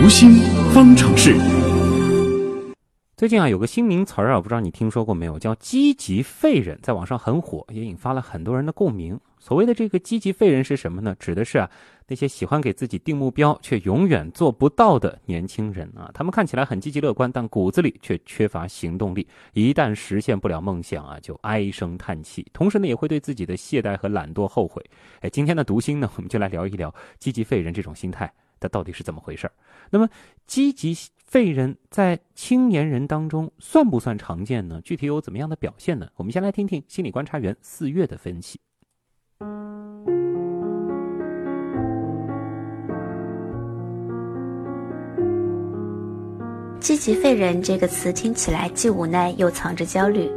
[0.00, 0.34] 读心
[0.72, 1.34] 方程式。
[3.16, 5.40] 最近啊，有个新名词儿啊，不知道你听说过没有？
[5.40, 9.18] 叫“积极废人”，在网上很火，也引发了很多人的共鸣。
[9.40, 11.16] 所谓的这个“积极废人”是什么呢？
[11.18, 11.68] 指的是啊，
[12.06, 16.08] 那些喜欢给自己定目标却永远做不到的年轻人啊。
[16.14, 19.26] 他们看起来很积极乐观，但骨子里却缺乏行动力。
[19.52, 24.80] 一旦实现不了梦想啊，就唉声叹气，同时呢，也会对自己的懈怠和懒惰后悔。
[25.22, 29.52] 哎，今天的读心呢，我们就来聊一聊“积极废人”这种心态，它到底是怎么回事儿？
[29.90, 30.08] 那么，
[30.46, 30.96] 积极。
[31.28, 34.80] 废人在青年人当中算不算常见呢？
[34.82, 36.08] 具体有怎么样的表现呢？
[36.16, 38.58] 我们先来听听心理观察员四月的分析。
[46.80, 50.30] 积极废人这个词听起来既无奈又藏着焦虑，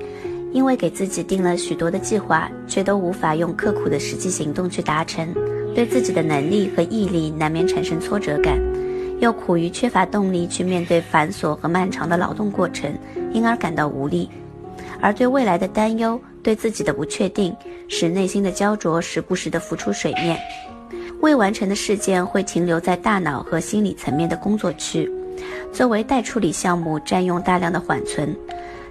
[0.51, 5.33] 因为给自己定了许多的计划，却都无法用刻苦的实际行动去达成，
[5.73, 8.59] 对自己的能力和毅力难免产生挫折感。
[9.19, 12.91] 又苦于缺乏动力去面对繁琐和漫长的劳动过程，
[13.31, 14.27] 因而感到无力；
[14.99, 17.55] 而对未来的担忧、对自己的不确定，
[17.87, 20.39] 使内心的焦灼时不时地浮出水面。
[21.19, 25.07] 未完成的事件会停留在大脑和心理层面的工作区，
[25.71, 28.35] 作为待处理项目占用大量的缓存。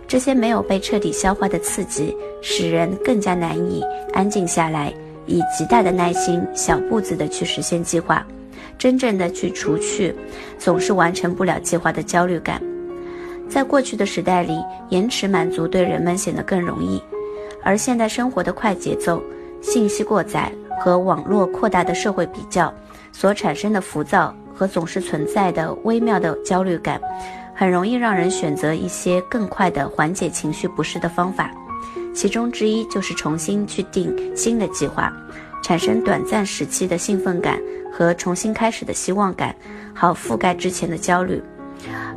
[0.07, 4.95] 这些没有被彻底消化的刺激，使人更加难以安静下来，
[5.31, 8.27] 以极大的耐心、小步子地去实现计划。
[8.77, 10.15] 真正的去除去
[10.59, 12.61] 总是完成不了计划的焦虑感，
[13.47, 17.03] 在过去的时代里，延迟满足对人们显得更容易，
[17.63, 19.23] 而现代生活的快节奏、
[19.61, 20.51] 信息过载
[20.81, 22.73] 和网络扩大的社会比较
[23.13, 26.99] 所产生的浮躁和总是存在的微妙的焦虑感，
[27.55, 31.53] 很容易让人选择一些更快的缓解情绪不适的方法，
[32.13, 35.13] 其中之一就是重新去定新的计划。
[35.63, 37.61] 产生短暂时期的兴奋感
[37.93, 39.55] 和重新开始的希望感，
[39.95, 41.39] 好覆盖之前的焦虑；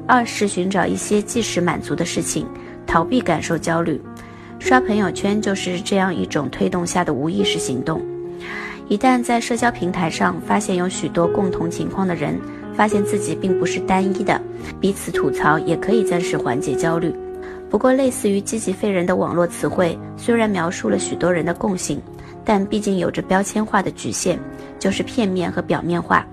[0.08, 2.48] 二是寻找一些即时满足的事情，
[2.88, 4.02] 逃避感受焦虑。
[4.60, 8.02] 刷朋友圈就是这样一种推动下的无意识行动。
[8.88, 12.40] 一旦在社交平台上发现有许多共同情况的人，
[12.74, 14.42] 发现自己并不是单一的，
[14.80, 17.14] 彼此吐槽也可以暂时缓解焦虑。
[17.74, 22.00] 不过，类似于积极废人的网络词汇，虽然描述了许多人的共性。
[22.46, 24.38] 但毕竟有着标签化的局限，
[24.78, 26.24] 就是片面和表面化。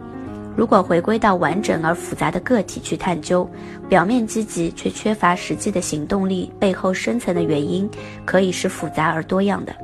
[0.55, 3.49] 如果回归到完整而复杂的个体去探究，
[3.89, 7.89] 表面积极却缺乏实际的行动力背后深层的原因，
[8.27, 9.75] 可以是复杂而多样的。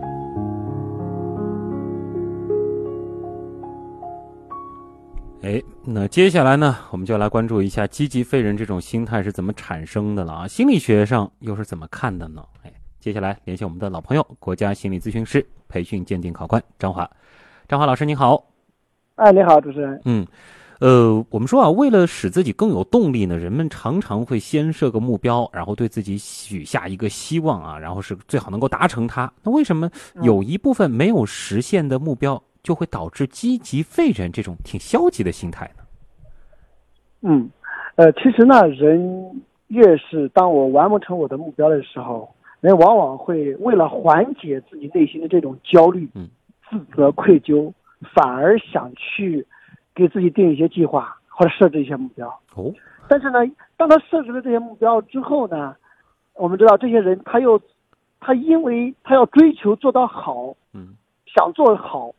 [5.42, 10.48] 哎，那接下来呢，我们就来关注一下积极废人这种心态是怎么产生的了啊？
[10.48, 12.44] 心理学上又是怎么看的呢？
[12.62, 12.72] 哎。
[12.98, 17.08] 接下来联系我们的老朋友，国家心理咨询师培训鉴定考官张华。
[17.68, 18.50] 张华老师您好。
[19.14, 20.00] 哎，你好，主持人。
[20.06, 20.26] 嗯，
[20.80, 29.32] 呃，我们说啊，为了使自己更有动力呢，人们常常会先设个目标，然后对自己许下一个希望啊，然后是最好能够达成它。
[29.44, 29.88] 那为什么
[30.22, 35.84] 有一部分没有实现的目标，就会导致积极废人这种挺消极的心态呢？
[37.20, 37.48] 嗯，
[37.94, 42.28] 呃，其实呢，人越是当我完不成我的目标的时候。
[42.62, 46.08] 人往往会为了缓解自己内心的这种焦虑、
[46.68, 47.70] 自责、愧疚，
[48.14, 49.46] 反而想去
[49.94, 52.26] 给自己定一些计划或者设置一些目标。
[52.56, 52.72] 哦，
[53.06, 53.38] 但是呢，
[53.76, 55.76] 当他设置了这些目标之后呢，
[56.34, 57.60] 我们知道这些人他又
[58.18, 62.12] 他因为他要追求做到好，嗯，想做好，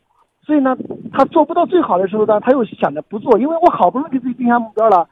[0.47, 0.75] 所以呢，
[1.11, 5.07] 他做不到最好的时候呢，他又想着不做，因为我好不容易给自己定下目标了，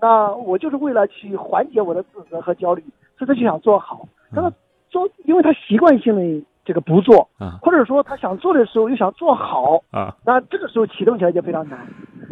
[0.00, 2.84] 那我就是为了去缓解我的自责和焦虑，
[3.18, 4.52] 所以他就想做好，但是。
[4.90, 11.84] 做，因为他习惯性的这个不做，啊，或者说他想做的时候又想做好，啊，那这个时候启动起来就非常难，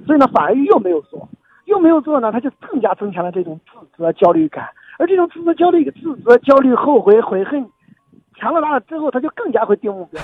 [0.07, 1.29] 所以呢，反而又没有做，
[1.65, 7.69] 又没有做呢，他就更加增强了这种自责焦虑感，而这种自责焦虑、自责焦虑、后悔悔恨
[8.37, 10.23] 强了大了之后，他就更加会定目标，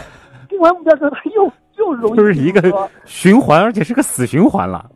[0.49, 4.91] 定完目标之后，他又又容易就是一个循环，而且是个死循环了。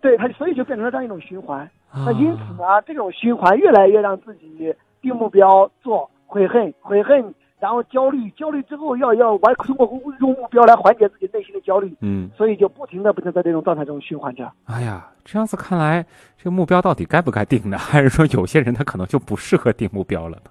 [0.00, 1.68] 对他，所以就变成了这样一种循环。
[1.94, 6.10] 那因此呢，这种循环越来越让自己定目标做。
[6.26, 7.22] 悔恨，悔恨，
[7.60, 9.86] 然后焦虑，焦虑之后要要完通过
[10.20, 14.50] 用目标来缓解自己内心的焦虑，嗯，所以就不停的不停在这种状态中循环着。
[14.64, 16.02] 哎呀，这样子看来，
[16.38, 17.76] 这个目标到底该不该定呢？
[17.76, 20.50] 还是说有些人他可能就不适合定目标了呢？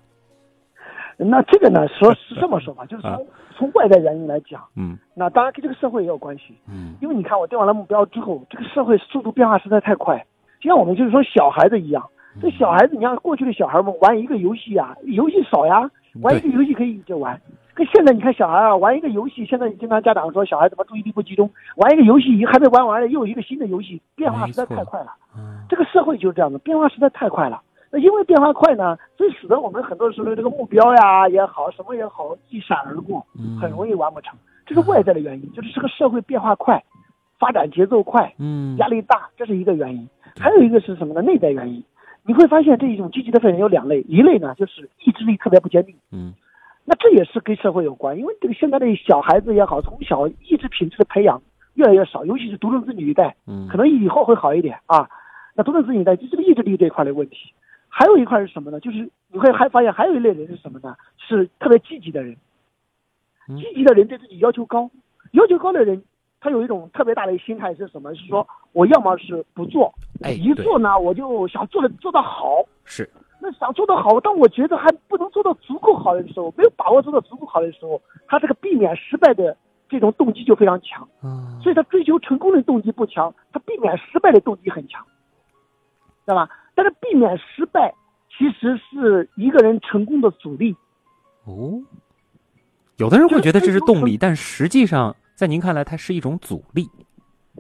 [1.26, 10.18] 那这个呢， 说是这么说吧，就是从从外在原因来讲，嗯，那当然跟这个社会也有关系，嗯，因为你看我定完了目标之后，这个社会速度变化实在太快，
[10.60, 12.04] 就像我们就是说小孩子一样。
[12.42, 15.90] 这小孩子，你像过去的小孩们玩一个游戏啊，游戏少呀，
[16.22, 17.38] 玩一个游戏可以一直玩。
[17.74, 25.08] 跟现在你看小孩啊，玩一个游戏，现在经常家长说小孩怎么注意力不集中，玩一个游戏还没玩完了，又有一个新的游戏，变化实在太快了。
[25.68, 27.62] 这个社会就是这样的，变化实在太快了。
[27.92, 33.26] 那因为变化快呢，所以使得我们很多时候这个目标呀也好，什么也好，一闪而过，
[33.60, 34.34] 很容易完不成。
[34.66, 36.82] 这是外在的原因，就是这个社会变化快，
[37.38, 40.08] 发展节奏快，嗯，压力大，这是一个原因。
[40.40, 41.22] 还有一个是什么呢？
[41.22, 41.84] 内在原因。
[42.24, 46.34] 你会发现这一种积极的废人有两类，一类呢就是意志力特别不坚定，嗯，
[46.86, 51.42] 那这也是跟社会有关，因为这个现在的小孩子也好，从小意志品质的培养
[51.74, 55.10] 越来越少，尤其是独生子女一代，嗯，可能以后会好一点啊。
[55.56, 57.52] 那独生子女一代就这个意志力这一块的问题。
[57.94, 58.80] 还有一块是什么呢？
[58.80, 60.96] 就是你会还发现还有一类人是什么呢？
[61.18, 62.36] 是特别积极的人，
[63.48, 64.90] 积极的人对自己要求高，
[65.34, 66.02] 要求高的人，
[66.40, 68.16] 他有一种特别大的心态是什么？
[68.16, 69.94] 是说我要么是不做，
[70.32, 73.08] 一做呢我就想做的做得好，是，
[73.42, 79.56] 那想做得好，当我觉得还不能做到足够好的时候，没有把握做到足够好的时候，他这个避免失败的
[79.90, 81.06] 这种动机就非常强，
[81.62, 85.06] 所以他追求成功的动机不强，他避免失败的动机很强，
[86.26, 86.50] 知道吧？
[86.82, 87.94] 但是避免失败，
[88.36, 90.76] 其实是一个人成功的阻力。
[91.46, 91.80] 哦，
[92.98, 96.90] 有的人会觉得这是动力，但实际上在您看来，它是一种阻力。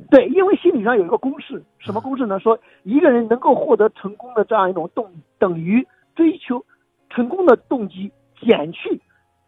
[0.09, 2.39] 对，因为心理上有一个公式，什么公式呢？
[2.39, 6.65] 说一个人能够获得成功的这样一种动力，等于追求
[7.11, 8.99] 成功的动机减去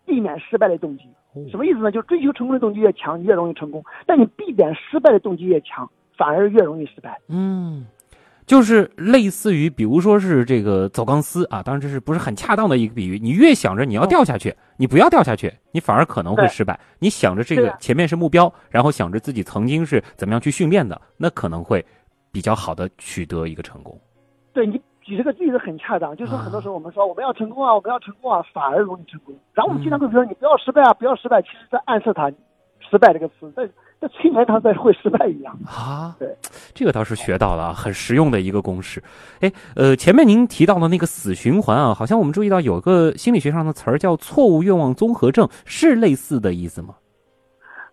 [0.05, 1.05] 避免失败的动机。
[1.49, 1.91] 什么意思呢？
[1.91, 7.19] 就是追求成功的动机越强，你越容易成功；但你避免失败的动机越强，反而越容易失败。
[7.27, 7.87] 嗯。
[8.53, 13.17] 就是类似于，比如说是这个走钢丝啊，当然这是不是很恰当的一个比喻。
[13.17, 16.79] 你越想着你要掉下去，你不要掉下去，你反而可能会失败。
[16.99, 21.83] 你想着这个前面是目标，然后想着自己曾经是怎么样去训练的，那可能会
[22.31, 23.99] 比较好的取得一个成功。
[24.53, 29.33] 对你举这个例子很恰当，就是很多时候我们说我们要成功啊，我们要成功啊，反而容易成功。
[29.55, 32.31] 然后我们经常会说你不要失败啊，不要失败，其实在暗示他
[32.87, 33.67] 失败这个词在。
[34.03, 36.13] 这催眠他在会失败一样啊！
[36.19, 36.27] 对，
[36.73, 39.01] 这个倒是学到了，很实用的一个公式。
[39.39, 46.95] 哎，呃，前面您提到的那个死循环啊，好像我们注意到有个心理学上的词儿叫错误愿望综合症，是类似的意思吗？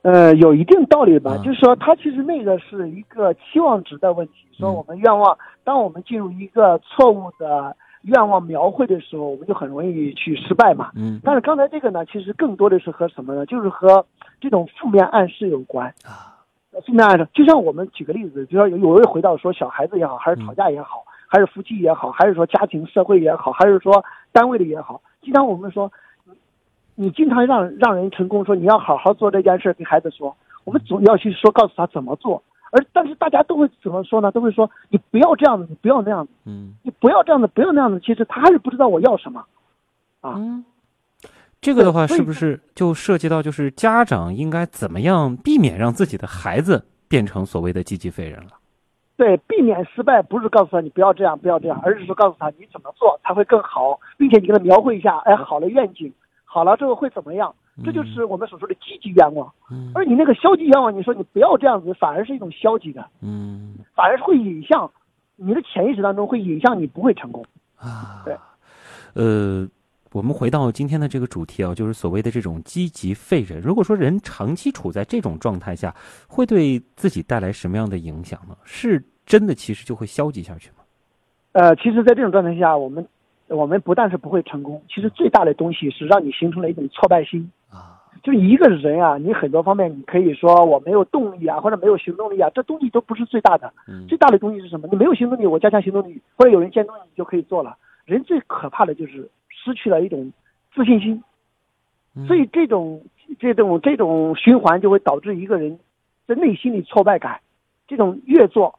[0.02, 4.32] 呃，有一定道理吧，就是说，它其实那个是一个期望值的问题。
[4.58, 10.90] 说我们愿望，当我们进入一个错误的愿望描绘的时候，我们就很容易去失败嘛。
[10.94, 11.20] 嗯。
[11.22, 13.44] 但是刚才这个呢，其实更多的是和什么呢？
[13.46, 14.04] 就是和
[14.40, 16.38] 这种负面暗示有关啊，
[16.86, 25.92] 负面暗示就像我们举个例子，就说有有人回到说小孩子也好，还是吵架也好，还是夫妻也好，还是说家庭社会也好，还是说单位的也好，经常我们说，
[26.94, 34.30] 你经常让让人成功，说你要好好做这件事，跟孩子说，我们总要去说告诉他怎么做，而但是大家都会怎么说呢？
[34.32, 39.44] 都会说你不要这样子，你不要那样子，嗯，你不要这样子，不要那样子，其实他还是不知道我要什么，
[40.20, 40.34] 啊。
[40.36, 40.64] 嗯
[41.62, 48.52] 这个的话，是不是就涉及到就是家长应该怎么样避免让自己的孩子变成所谓的积极废人了？
[49.18, 56.10] 对，避免失败不是告诉他你不要这样，不要这样，而是说告诉他你怎么做才会更好，并且你给他描绘一下，哎，好的愿景，
[56.46, 57.54] 好了之后会怎么样？
[57.84, 59.52] 这就是我们所说的积极愿望。
[59.70, 59.92] 嗯。
[59.94, 63.06] 而你那个消极愿望，你说你不要这样子，反而是一种消极的。
[63.20, 63.74] 嗯。
[63.94, 64.90] 反而会引向
[65.36, 67.44] 你的潜意识当中，会引向你不会成功。
[67.76, 68.22] 啊。
[68.24, 68.36] 对。
[69.14, 69.68] 呃。
[70.12, 73.60] 我们回到今天的这个主题啊，就是所谓的这种积极废人。
[73.60, 75.94] 如果说人长期处在这种状态下，
[76.26, 78.56] 会对自己带来什么样的影响呢？
[78.64, 80.78] 是真的其实就会消极下去吗？
[81.52, 83.06] 呃，其实，在这种状态下，我们
[83.46, 87.59] 我们不但是不会成功，其实最大的东西是让你形成了一种挫败心啊。
[88.22, 93.72] 就是一个人啊，你很多方面你可以说我没有动力啊，或者没有行动力啊，这东西都不是最大的。
[93.88, 94.06] 嗯。
[94.06, 94.88] 最大的东西是什么？
[94.90, 97.76] 你没有行动力，我加强行动力，或者有人监督你就可以做了。
[98.04, 99.30] 人最可怕的就是。
[99.62, 100.32] 失去了一种
[100.74, 101.22] 自信心，
[102.26, 103.02] 所以这种
[103.38, 105.78] 这种这种循环就会导致一个人
[106.26, 107.40] 在内心里挫败感。
[107.86, 108.78] 这种越做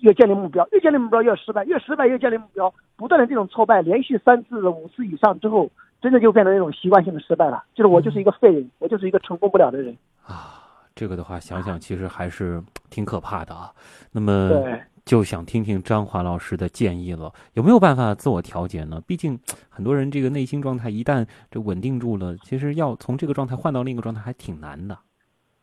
[0.00, 5.70] 越建立目标，越建立目标越失败，越失败越建立目标，不断的这种挫败，连续三次、五次以上之后，
[6.00, 7.64] 真的就变成一种习惯性的失败了。
[7.74, 10.54] 就是我就是一个废人，我就是一个成功不了的人啊。
[10.94, 13.72] 这个的话，想想其实还是挺可怕的啊。
[14.12, 14.50] 那么。
[15.04, 19.00] 就想听听张华老师的建议了，有没有办法自我调节呢？
[19.06, 24.98] 毕竟很多人这个内心状态一旦这稳定住了，其实要从这个状态换到另一个状态还挺难的。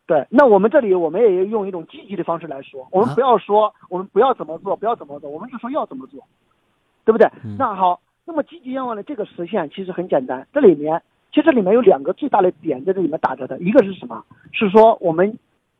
[0.07, 6.23] 对，那我们这里我们也用一种积极的方式来说，我们不要说我们不要怎么做，不要怎么做，我们就说要怎么做，
[7.03, 7.29] 对不对？
[7.57, 14.23] 那好，那么积极愿望的这个实现其实很简单，这里面其实这里面有两个最大的点在这里面打着的，一个是什么？
[14.51, 15.37] 是说我们。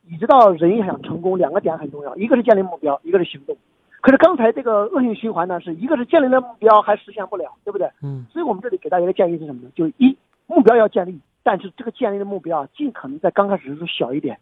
[0.07, 3.57] 你知道人想成功，两个点很重要，一个是建立目标，一个是行动。
[4.01, 7.89] 可是刚才这个恶性循环呢，是一个是建立了目标还实现不了，对不对？
[8.03, 8.23] 嗯。
[8.29, 9.69] 所以我们这里给大家一个建议是什么呢？
[9.73, 10.15] 就是一
[10.45, 14.35] 目标要建立，但是这个建立的目标啊，尽可能在刚开始的时候小一点，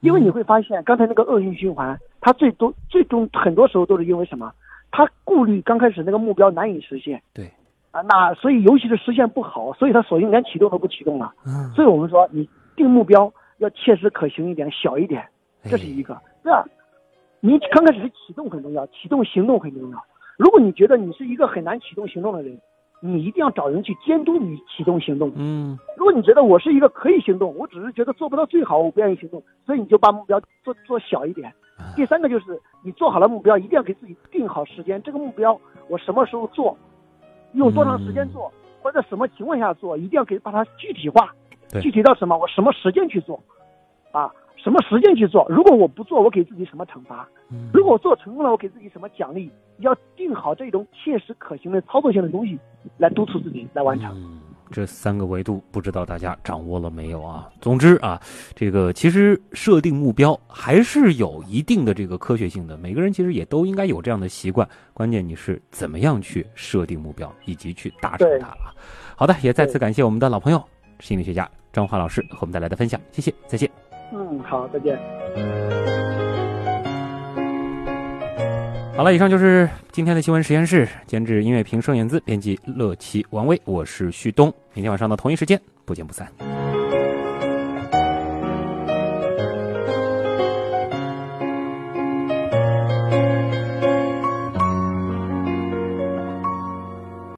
[0.00, 4.52] 因为你会发现，刚才那个恶性循环，它最多最终很多时候都是因为什么？
[4.90, 7.22] 他顾虑刚开始那个目标难以实现。
[7.32, 7.50] 对。
[7.90, 11.32] 啊，那所以尤其是实现不好，所以他索性连启动都不启动了。
[11.46, 11.70] 嗯。
[11.70, 15.26] 所以我们说，你定目标要切实可行一点，小一点，
[15.62, 16.20] 这是一个。
[16.44, 16.62] 第二，
[17.40, 20.04] 你刚开始是启动很重要，启动行动很重要。
[20.36, 22.60] 如果你觉得你是一个很难启动行动的人，
[23.00, 25.32] 你一定要找人去监督你启动行动。
[25.36, 25.78] 嗯。
[25.96, 31.52] 如果你觉得我是一个可以行动，我只是觉得做不到最好，我不愿意行动，所以你就把目标做做小一点。
[31.94, 35.02] 第三个就是你做好了目标，一定要给自己定好时间。
[35.02, 36.76] 这个目标我什么时候做？
[37.52, 41.34] 用多长时间做，或者什么情况下做，一定要给把它具体化，
[41.80, 43.38] 具体到什么，我什么时间去做，
[44.10, 45.46] 啊，什么时间去做？
[45.48, 47.28] 如果我不做，我给自己什么惩罚？
[47.72, 49.50] 如果我做成功了，我给自己什么奖励？
[49.78, 52.58] 要定好这种切实可行的操作性的东西，
[52.98, 54.40] 来督促自己来完成。
[54.68, 57.48] 这三个维度，不知道大家掌握了没有啊？
[57.60, 58.20] 总之啊，
[58.52, 62.76] 这个其实设定目标还是有一定的这个科学性的。
[62.76, 68.74] 每个人其实也都应该有这样的习惯，关键你是怎么样去设定目标，以及去达成它啊。
[69.14, 70.60] 好的，也再次感谢我们的老朋友
[70.98, 73.70] 心理学家张华老师和我们带来的分享，谢谢，再见。
[74.12, 75.95] 嗯，好，再见。
[78.96, 80.88] 好了，以上就是今天的新闻实验室。
[81.06, 84.50] 监制音乐评、声演字，编辑乐奇、王威，我是旭东。
[84.72, 86.26] 明天晚上的同一时间，不见不散。